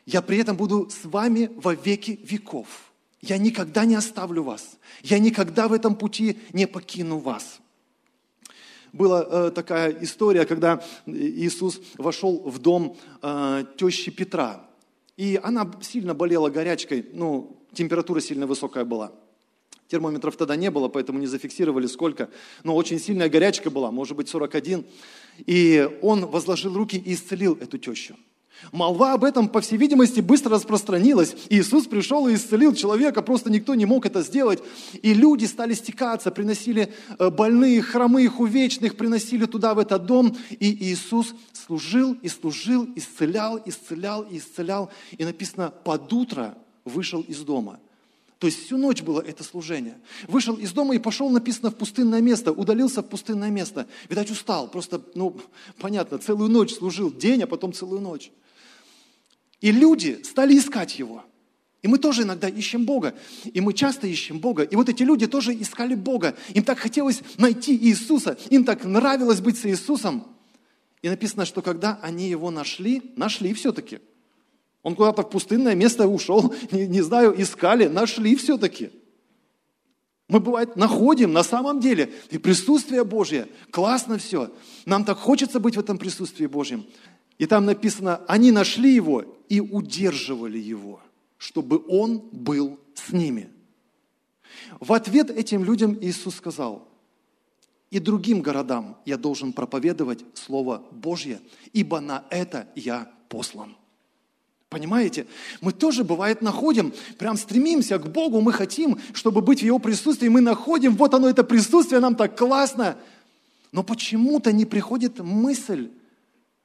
[0.05, 2.91] Я при этом буду с вами во веки веков.
[3.21, 4.77] Я никогда не оставлю вас.
[5.01, 7.59] Я никогда в этом пути не покину вас.
[8.91, 14.67] Была э, такая история, когда Иисус вошел в дом э, тещи Петра.
[15.15, 19.13] И она сильно болела горячкой, ну, температура сильно высокая была.
[19.87, 22.29] Термометров тогда не было, поэтому не зафиксировали сколько.
[22.63, 24.85] Но очень сильная горячка была, может быть 41.
[25.45, 28.15] И он возложил руки и исцелил эту тещу.
[28.71, 31.35] Молва об этом, по всей видимости, быстро распространилась.
[31.49, 34.63] Иисус пришел и исцелил человека, просто никто не мог это сделать.
[35.01, 40.35] И люди стали стекаться, приносили э, больных, хромых, увечных, приносили туда, в этот дом.
[40.51, 44.91] И Иисус служил и служил, исцелял, исцелял и исцелял.
[45.17, 47.79] И написано, под утро вышел из дома–
[48.39, 49.99] то есть всю ночь было это служение.
[50.27, 53.87] Вышел из дома и пошел, написано, в пустынное место, удалился в пустынное место.
[54.09, 55.39] Видать, устал, просто, ну,
[55.79, 58.31] понятно, целую ночь служил, день, а потом целую ночь.
[59.61, 61.23] И люди стали искать его.
[61.81, 63.13] И мы тоже иногда ищем Бога.
[63.45, 64.63] И мы часто ищем Бога.
[64.63, 66.35] И вот эти люди тоже искали Бога.
[66.53, 68.37] Им так хотелось найти Иисуса.
[68.49, 70.25] Им так нравилось быть с Иисусом.
[71.01, 73.99] И написано, что когда они его нашли, нашли все-таки–
[74.83, 78.91] он куда-то в пустынное место ушел, не, не знаю, искали, нашли все-таки.
[80.27, 82.11] Мы, бывает, находим на самом деле.
[82.29, 84.51] И присутствие Божье, классно все.
[84.85, 86.85] Нам так хочется быть в этом присутствии Божьем.
[87.37, 91.01] И там написано, они нашли его и удерживали его,
[91.37, 93.49] чтобы он был с ними.
[94.79, 96.87] В ответ этим людям Иисус сказал,
[97.89, 101.39] и другим городам я должен проповедовать Слово Божье,
[101.73, 103.75] ибо на это я послан.
[104.73, 105.27] Понимаете?
[105.61, 110.27] Мы тоже, бывает, находим, прям стремимся к Богу, мы хотим, чтобы быть в Его присутствии,
[110.29, 112.97] мы находим, вот оно, это присутствие, нам так классно.
[113.71, 115.91] Но почему-то не приходит мысль,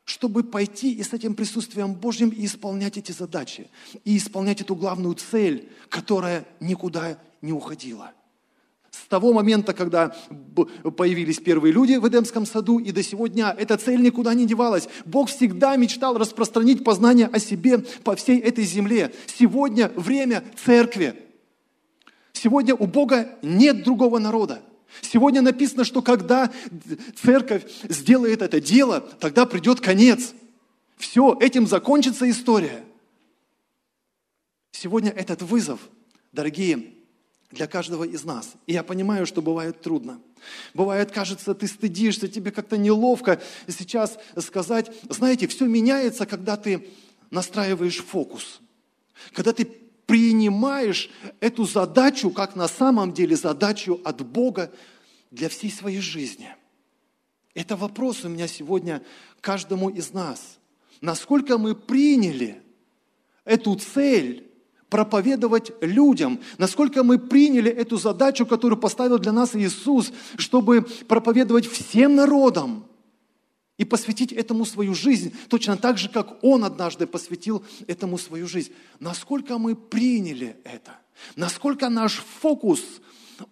[0.05, 3.69] чтобы пойти и с этим присутствием Божьим и исполнять эти задачи,
[4.07, 8.13] и исполнять эту главную цель, которая никуда не уходила.
[9.05, 10.15] С того момента, когда
[10.97, 14.89] появились первые люди в Эдемском саду, и до сегодня эта цель никуда не девалась.
[15.05, 19.15] Бог всегда мечтал распространить познание о себе по всей этой земле.
[19.27, 21.15] Сегодня время церкви.
[22.33, 24.63] Сегодня у Бога нет другого народа.
[25.01, 26.51] Сегодня написано, что когда
[27.23, 30.33] церковь сделает это дело, тогда придет конец.
[30.97, 32.85] Все, этим закончится история.
[34.73, 35.81] Сегодня этот вызов,
[36.33, 36.98] дорогие
[37.51, 38.55] для каждого из нас.
[38.67, 40.21] И я понимаю, что бывает трудно.
[40.75, 44.91] Бывает, кажется, ты стыдишься, тебе как-то неловко сейчас сказать.
[45.09, 46.89] Знаете, все меняется, когда ты
[47.31, 48.61] настраиваешь фокус.
[49.33, 49.65] Когда ты
[50.07, 54.73] принимаешь эту задачу, как на самом деле задачу от Бога
[55.31, 56.55] для всей своей жизни.
[57.55, 59.03] Это вопрос у меня сегодня
[59.41, 60.59] каждому из нас.
[61.01, 62.63] Насколько мы приняли
[63.45, 64.48] эту цель,
[64.89, 72.15] проповедовать людям, насколько мы приняли эту задачу, которую поставил для нас Иисус, чтобы проповедовать всем
[72.15, 72.87] народам
[73.77, 78.73] и посвятить этому свою жизнь, точно так же, как Он однажды посвятил этому свою жизнь.
[78.99, 80.97] Насколько мы приняли это,
[81.37, 82.83] насколько наш фокус,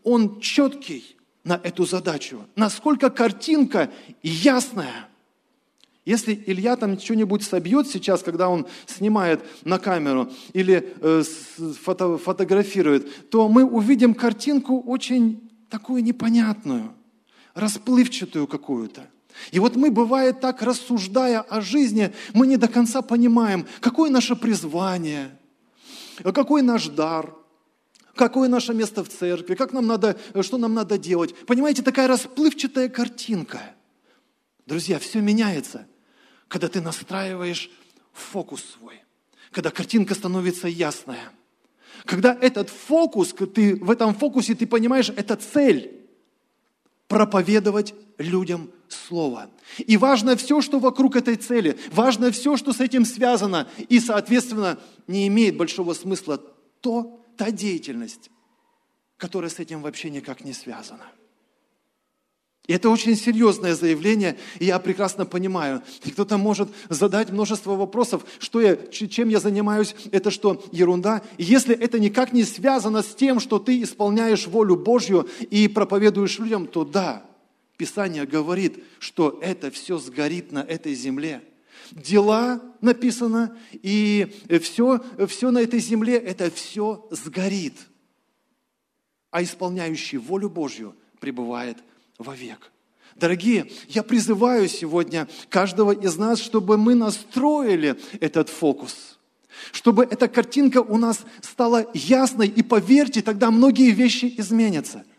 [0.03, 3.91] он четкий на эту задачу, насколько картинка
[4.23, 5.09] ясная–
[6.07, 11.25] если Илья там что-нибудь собьет сейчас, когда он снимает на камеру или э,
[11.83, 16.95] фото, фотографирует, то мы увидим картинку очень такую непонятную,
[17.55, 19.11] расплывчатую какую-то.
[19.51, 24.37] И вот мы, бывает так, рассуждая о жизни, мы не до конца понимаем, какое наше
[24.37, 25.37] призвание,
[26.23, 27.35] какой наш дар,
[28.15, 31.35] какое наше место в церкви, как нам надо, что нам надо делать.
[31.47, 33.75] Понимаете, такая расплывчатая картинка.
[34.67, 35.87] Друзья, все меняется,
[36.49, 37.71] когда ты настраиваешь
[38.13, 39.03] фокус свой,
[39.51, 41.33] когда картинка становится ясная.
[42.05, 46.07] Когда этот фокус, ты, в этом фокусе ты понимаешь, это цель–
[47.09, 49.51] проповедовать людям Слово.
[49.79, 54.79] И важно все, что вокруг этой цели, важно все, что с этим связано, и, соответственно,
[55.09, 56.39] не имеет большого смысла
[56.81, 58.31] то, та деятельность,
[59.17, 61.07] которая с этим вообще никак не связана.
[62.67, 65.83] И это очень серьезное заявление, и я прекрасно понимаю.
[66.05, 71.23] И кто-то может задать множество вопросов, что я, чем я занимаюсь, это что, ерунда?
[71.39, 76.67] Если это никак не связано с тем, что ты исполняешь волю Божью и проповедуешь людям,
[76.67, 77.25] то да,
[77.77, 81.43] Писание говорит, что это все сгорит на этой земле.
[81.93, 87.75] Дела написано, и все, все на этой земле, это все сгорит.
[89.31, 91.79] А исполняющий волю Божью пребывает
[92.19, 92.73] вовек.
[93.15, 99.19] Дорогие, я призываю сегодня каждого из нас, чтобы мы настроили этот фокус,
[99.73, 105.05] чтобы эта картинка у нас стала ясной, и поверьте, тогда многие вещи изменятся–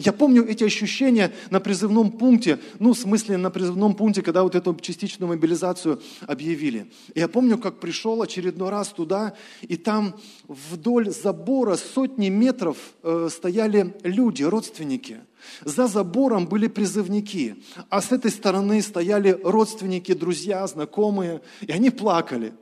[0.00, 4.54] я помню эти ощущения на призывном пункте, ну, в смысле на призывном пункте, когда вот
[4.54, 6.90] эту частичную мобилизацию объявили.
[7.14, 10.14] Я помню, как пришел очередной раз туда, и там
[10.48, 15.18] вдоль забора сотни метров э, стояли люди, родственники.
[15.64, 22.52] За забором были призывники, а с этой стороны стояли родственники, друзья, знакомые, и они плакали.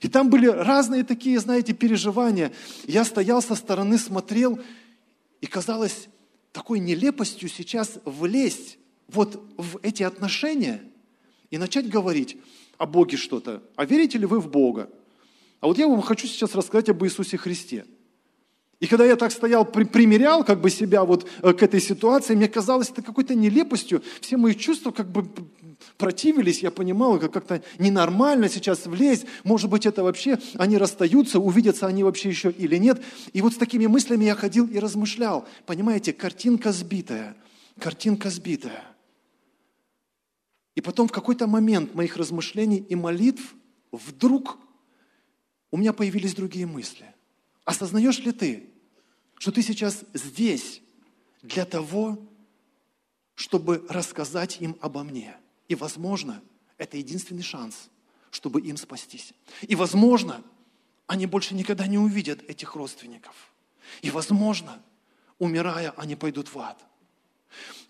[0.00, 2.52] И там были разные такие, знаете, переживания.
[2.86, 4.58] Я стоял со стороны, смотрел,
[5.40, 6.08] и казалось,
[6.52, 10.82] такой нелепостью сейчас влезть вот в эти отношения
[11.50, 12.36] и начать говорить
[12.76, 13.62] о Боге что-то.
[13.76, 14.90] А верите ли вы в Бога?
[15.60, 17.86] А вот я вам хочу сейчас рассказать об Иисусе Христе.
[18.80, 22.46] И когда я так стоял, примерял как бы себя вот э, к этой ситуации, мне
[22.46, 24.02] казалось это какой-то нелепостью.
[24.20, 25.28] Все мои чувства как бы
[25.96, 31.86] противились, я понимал, как как-то ненормально сейчас влезть, может быть, это вообще, они расстаются, увидятся
[31.88, 33.02] они вообще еще или нет.
[33.32, 35.46] И вот с такими мыслями я ходил и размышлял.
[35.66, 37.36] Понимаете, картинка сбитая,
[37.80, 38.84] картинка сбитая.
[40.76, 43.54] И потом в какой-то момент моих размышлений и молитв
[43.90, 44.56] вдруг
[45.72, 47.06] у меня появились другие мысли.
[47.68, 48.70] Осознаешь ли ты,
[49.38, 50.80] что ты сейчас здесь
[51.42, 52.18] для того,
[53.34, 55.36] чтобы рассказать им обо мне–
[55.68, 56.42] и, возможно,
[56.78, 57.88] это единственный шанс,
[58.30, 59.32] чтобы им спастись.
[59.62, 60.42] И, возможно,
[61.06, 63.34] они больше никогда не увидят этих родственников.
[64.02, 64.82] И, возможно,
[65.38, 66.78] умирая, они пойдут в ад.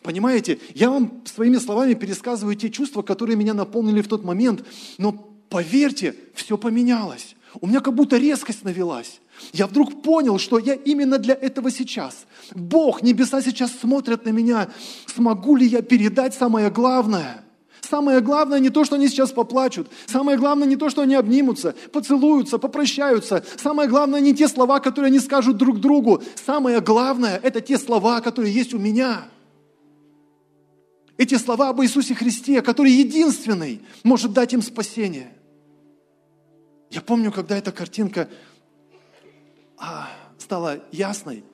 [0.03, 4.65] Понимаете, я вам своими словами пересказываю те чувства, которые меня наполнили в тот момент,
[4.99, 7.35] но поверьте, все поменялось.
[7.61, 9.21] У меня как будто резкость навелась.
[9.53, 12.27] Я вдруг понял, что я именно для этого сейчас.
[12.55, 14.69] Бог, небеса сейчас смотрят на меня.
[15.07, 17.45] Смогу ли я передать самое главное–
[17.89, 19.89] Самое главное не то, что они сейчас поплачут.
[20.07, 23.45] Самое главное не то, что они обнимутся, поцелуются, попрощаются.
[23.57, 26.23] Самое главное не те слова, которые они скажут друг другу.
[26.45, 29.29] Самое главное– это те слова, которые есть у меня.
[31.17, 35.33] Эти слова об Иисусе Христе, который единственный может дать им спасение.
[36.91, 38.29] Я помню, когда эта картинка
[39.81, 41.45] а, стала ясной,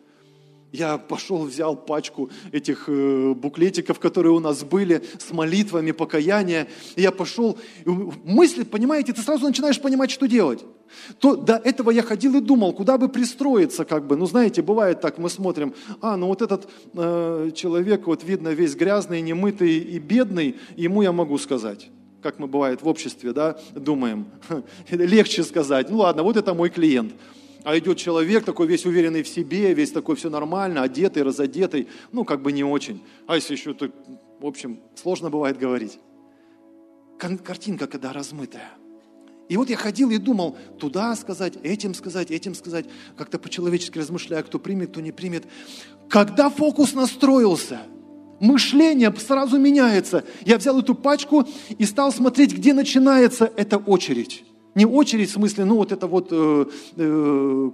[0.75, 6.67] я пошел, взял пачку этих э, буклетиков, которые у нас были, с молитвами покаяния.
[6.97, 10.65] я пошел, мысли, понимаете, ты сразу начинаешь понимать, что делать.
[11.21, 14.17] То, до этого я ходил и думал, куда бы пристроиться, как бы.
[14.17, 18.75] Ну, знаете, бывает так, мы смотрим, а, ну вот этот э, человек, вот видно, весь
[18.75, 21.89] грязный, немытый и бедный, ему я могу сказать
[22.21, 24.25] как мы бывает в обществе, да, думаем,
[24.91, 27.13] легче сказать, ну ладно, вот это мой клиент.
[27.65, 32.25] А идет человек такой весь уверенный в себе, весь такой все нормально, одетый, разодетый, ну
[32.25, 33.03] как бы не очень.
[33.27, 33.91] А если еще так,
[34.39, 35.99] в общем, сложно бывает говорить.
[37.19, 38.71] Картинка, когда размытая.
[39.49, 44.43] И вот я ходил и думал, туда сказать, этим сказать, этим сказать, как-то по-человечески размышляя,
[44.43, 45.45] кто примет, кто не примет.
[46.11, 47.81] Когда фокус настроился,
[48.41, 50.25] мышление сразу меняется.
[50.45, 51.47] Я взял эту пачку
[51.79, 54.45] и стал смотреть, где начинается эта очередь.
[54.75, 56.67] Не очередь в смысле, ну вот это вот, э,
[56.97, 57.71] э,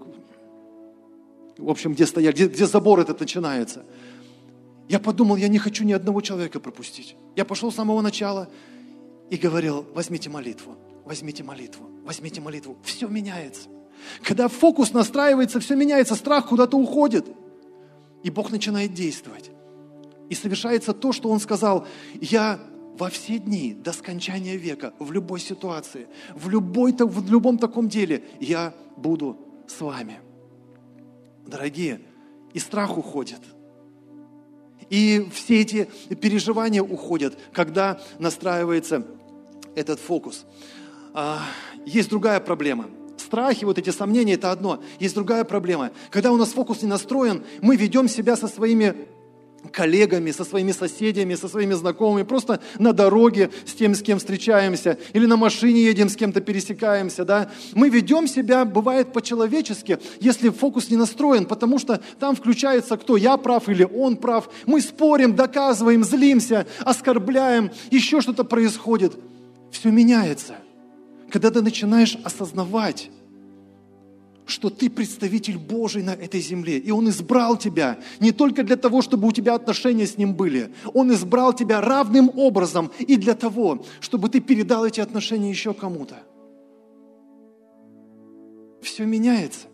[1.59, 3.85] в общем, где стояли, где, где забор этот начинается.
[4.89, 7.17] Я подумал, я не хочу ни одного человека пропустить.
[7.37, 8.49] Я пошел с самого начала
[9.31, 12.77] и говорил, возьмите молитву, возьмите молитву, возьмите молитву.
[12.83, 13.69] Все меняется.
[14.23, 17.27] Когда фокус настраивается, все меняется, страх куда-то уходит.
[18.23, 19.51] И Бог начинает действовать.
[20.29, 21.87] И совершается то, что Он сказал,
[22.21, 22.61] я
[23.01, 28.23] во все дни до скончания века, в любой ситуации, в, любой, в любом таком деле,
[28.41, 30.21] я буду с вами.
[31.47, 32.03] дорогие,
[32.53, 33.41] и страх уходит.
[34.91, 35.89] И все эти
[36.21, 39.07] переживания уходят, когда настраивается
[39.75, 40.45] этот фокус.
[41.15, 41.41] А,
[41.87, 42.87] есть другая проблема.
[43.17, 44.83] Страхи, вот эти сомнения, это одно.
[44.99, 45.91] Есть другая проблема.
[46.11, 49.09] Когда у нас фокус не настроен, мы ведем себя со своими
[49.73, 54.99] коллегами, со своими соседями, со своими знакомыми, просто на дороге с тем, с кем встречаемся,
[55.13, 57.51] или на машине едем, с кем-то пересекаемся, да.
[57.75, 63.37] Мы ведем себя, бывает, по-человечески, если фокус не настроен, потому что там включается кто, я
[63.37, 64.49] прав или он прав.
[64.67, 69.15] Мы спорим, доказываем, злимся, оскорбляем, еще что-то происходит.
[69.71, 70.57] Все меняется.
[71.31, 73.11] Когда ты начинаешь осознавать,
[74.51, 76.79] что ты представитель Божий на этой земле.
[76.79, 80.73] И Он избрал тебя не только для того, чтобы у тебя отношения с Ним были.
[80.93, 86.23] Он избрал тебя равным образом и для того, чтобы ты передал эти отношения еще кому-то.
[88.83, 89.67] Все меняется.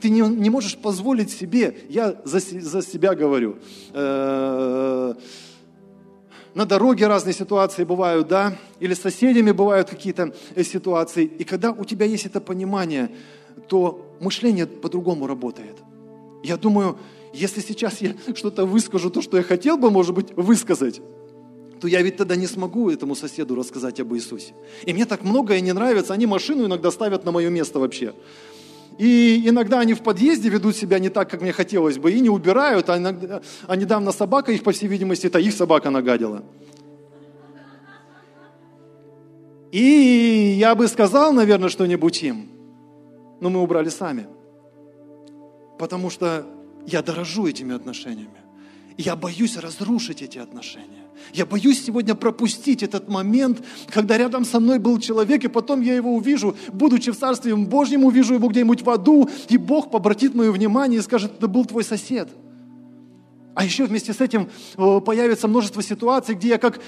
[0.00, 3.58] Ты не, не можешь позволить себе, я за, за себя говорю,
[3.92, 5.14] э,
[6.54, 11.24] на дороге разные ситуации бывают, да, или с соседями бывают какие-то э, ситуации.
[11.24, 13.10] И когда у тебя есть это понимание,
[13.68, 15.76] то мышление по-другому работает.
[16.42, 16.98] Я думаю,
[17.32, 21.00] если сейчас я что-то выскажу, то, что я хотел бы, может быть, высказать,
[21.80, 24.54] то я ведь тогда не смогу этому соседу рассказать об Иисусе.
[24.84, 28.14] И мне так многое не нравится, они машину иногда ставят на мое место вообще.
[28.98, 32.30] И иногда они в подъезде ведут себя не так, как мне хотелось бы, и не
[32.30, 36.42] убирают, а, иногда, а недавно собака их, по всей видимости, это их собака нагадила.
[39.72, 42.50] И я бы сказал, наверное, что-нибудь им,
[43.40, 44.26] но мы убрали сами.
[45.78, 46.46] Потому что
[46.86, 48.42] я дорожу этими отношениями.
[48.98, 51.01] Я боюсь разрушить эти отношения.
[51.32, 55.94] Я боюсь сегодня пропустить этот момент, когда рядом со мной был человек, и потом я
[55.94, 60.50] его увижу, будучи в Царстве Божьем, увижу его где-нибудь в аду, и Бог обратит мое
[60.52, 62.28] внимание и скажет, это был твой сосед.
[63.54, 64.48] А еще вместе с этим
[64.78, 66.80] э, появится множество ситуаций, где я как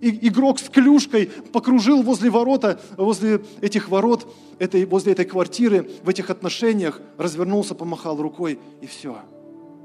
[0.00, 6.30] игрок с клюшкой покружил возле ворота, возле этих ворот, этой, возле этой квартиры, в этих
[6.30, 9.18] отношениях, развернулся, помахал рукой, и все.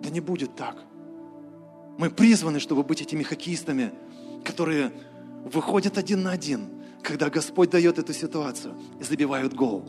[0.02, 0.78] Да не будет так.
[1.98, 3.92] Мы призваны, чтобы быть этими хоккеистами,
[4.44, 4.92] которые
[5.46, 6.70] выходят один на один,
[7.02, 9.86] когда Господь дает эту ситуацию и забивают гол.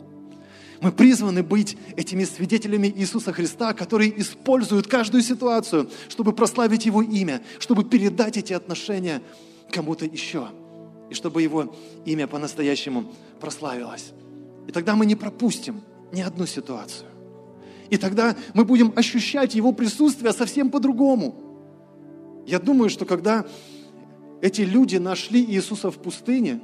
[0.81, 7.41] Мы призваны быть этими свидетелями Иисуса Христа, которые используют каждую ситуацию, чтобы прославить Его имя,
[7.59, 9.21] чтобы передать эти отношения
[9.71, 10.49] кому-то еще,
[11.09, 13.05] и чтобы Его имя по-настоящему
[13.39, 14.11] прославилось.
[14.67, 15.81] И тогда мы не пропустим
[16.11, 17.09] ни одну ситуацию.
[17.89, 21.41] И тогда мы будем ощущать Его присутствие совсем по-другому–
[22.45, 23.45] я думаю, что когда
[24.41, 26.61] эти люди нашли Иисуса в пустыне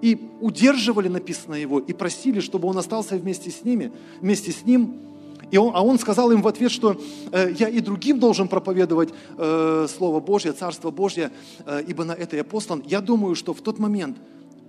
[0.00, 5.10] и удерживали, написано его, и просили, чтобы он остался вместе с ними, вместе с ним,
[5.50, 7.00] и он, а он сказал им в ответ, что
[7.32, 11.32] э, я и другим должен проповедовать э, Слово Божье, Царство Божье,
[11.66, 12.82] э, ибо на это я послан.
[12.86, 14.16] Я думаю, что в тот момент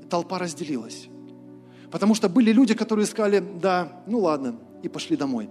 [0.09, 1.07] толпа разделилась.
[1.91, 5.49] Потому что были люди, которые сказали, да, ну ладно, и пошли домой.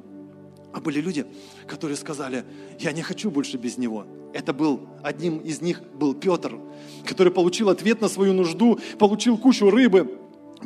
[0.72, 1.26] А были люди,
[1.66, 2.44] которые сказали,
[2.78, 4.06] я не хочу больше без него.
[4.32, 6.58] Это был, одним из них был Петр,
[7.04, 10.16] который получил ответ на свою нужду, получил кучу рыбы,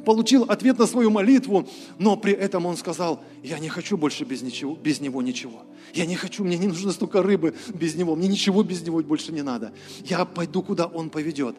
[0.05, 1.67] получил ответ на свою молитву,
[1.99, 5.63] но при этом он сказал, я не хочу больше без, ничего, без него ничего.
[5.95, 9.33] Я не хочу, мне не нужно столько рыбы без него, мне ничего без него больше
[9.33, 9.73] не надо.
[10.05, 11.57] Я пойду, куда он поведет.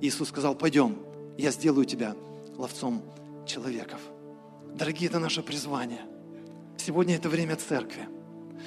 [0.00, 0.98] Иисус сказал, пойдем,
[1.36, 2.14] я сделаю тебя
[2.56, 3.02] ловцом
[3.44, 4.00] человеков.
[4.76, 6.02] Дорогие, это наше призвание–
[6.84, 8.08] Сегодня это время церкви,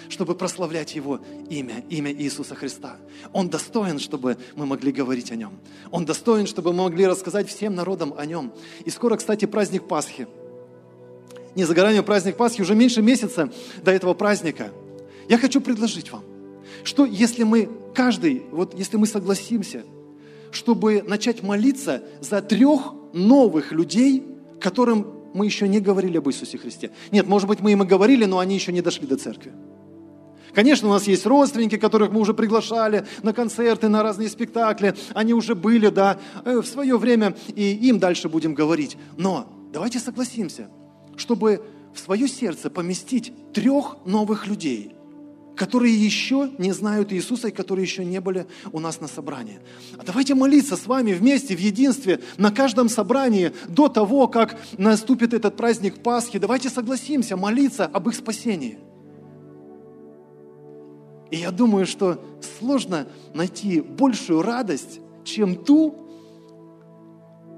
[0.07, 2.95] чтобы прославлять Его имя, имя Иисуса Христа.
[3.34, 5.59] Он достоин, чтобы мы могли говорить о Нем.
[5.91, 8.53] Он достоин, чтобы мы могли рассказать всем народам о Нем.
[8.86, 10.28] И скоро, кстати, праздник Пасхи.
[11.55, 13.51] Не за горами праздник Пасхи, уже меньше месяца
[13.84, 14.72] до этого праздника.
[15.28, 16.24] Я хочу предложить вам,
[16.86, 19.84] что если мы, каждый, вот если мы согласимся,
[20.51, 24.24] чтобы начать молиться за трех новых людей,
[24.61, 26.92] которым мы еще не говорили об Иисусе Христе.
[27.12, 29.52] Нет, может быть, мы им и говорили, но они еще не дошли до церкви.
[30.54, 34.96] Конечно, у нас есть родственники, которых мы уже приглашали на концерты, на разные спектакли.
[35.14, 38.98] Они уже были, да, э, в свое время, и им дальше будем говорить.
[39.18, 40.70] Но давайте согласимся,
[41.18, 41.62] чтобы
[41.94, 44.95] в свое сердце поместить трех новых людей,
[45.56, 49.60] которые еще не знают Иисуса и которые еще не были у нас на собрании.
[49.97, 55.34] А давайте молиться с вами вместе в единстве на каждом собрании до того, как наступит
[55.34, 56.39] этот праздник Пасхи.
[56.39, 58.78] Давайте согласимся молиться об их спасении.
[61.32, 62.24] И я думаю, что
[62.60, 65.95] сложно найти большую радость, чем ту,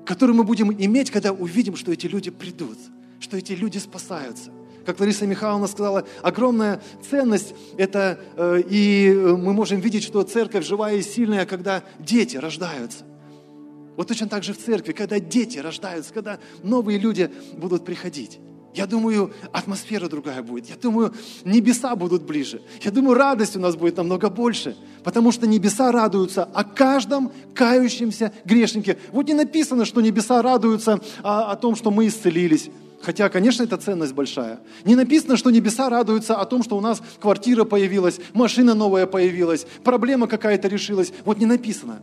[0.06, 2.78] которую мы будем иметь, когда увидим, что эти люди придут,
[3.20, 4.52] что эти люди спасаются,
[4.88, 6.82] как Лариса Михайловна сказала, огромная
[7.12, 13.04] ценность– это, э, и мы можем видеть, что церковь живая и сильная, когда дети рождаются.
[13.98, 18.40] Вот точно так же в церкви, когда дети рождаются, когда новые люди будут приходить.
[18.74, 20.70] Я думаю, атмосфера другая будет.
[20.70, 21.14] Я думаю,
[21.44, 22.62] небеса будут ближе.
[22.82, 24.78] Я думаю, радость у нас будет намного больше.
[25.04, 28.98] Потому что небеса радуются о каждом кающемся грешнике.
[29.12, 32.70] Вот не написано, что небеса радуются о, о том, что мы исцелились.
[33.02, 34.60] Хотя, конечно, это ценность большая.
[34.84, 39.66] Не написано, что небеса радуются о том, что у нас квартира появилась, машина новая появилась,
[39.84, 41.14] проблема какая-то решилась.
[41.24, 42.02] Вот не написано.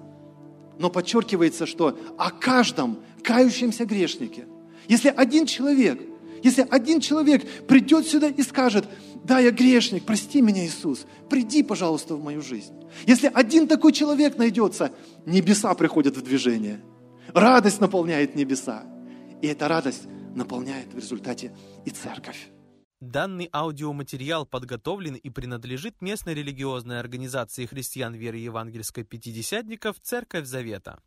[0.78, 4.46] Но подчеркивается, что о каждом кающемся грешнике.
[4.88, 6.00] Если один человек–
[6.44, 8.84] если один человек придет сюда и скажет,
[9.24, 12.74] да, я грешник, прости меня, Иисус, приди, пожалуйста, в мою жизнь.
[13.06, 14.92] Если один такой человек найдется,
[15.24, 16.82] небеса приходят в движение.
[17.32, 18.82] Радость наполняет небеса.
[19.40, 20.02] И эта радость
[20.36, 21.54] наполняет в результате
[21.84, 22.48] и церковь.
[23.00, 31.02] Данный аудиоматериал подготовлен и принадлежит местной религиозной организации христиан веры евангельской пятидесятников «Церковь Завета».